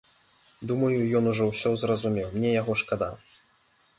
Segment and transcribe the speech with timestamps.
[0.71, 3.13] Думаю, ён ужо ўсё зразумеў, мне яго шкада.